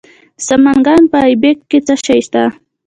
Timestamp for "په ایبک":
1.11-1.57